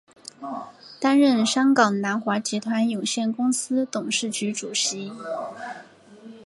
[0.99, 5.11] 担任香港南华集团有限公司董事局主席。